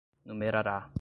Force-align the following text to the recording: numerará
numerará 0.25 0.89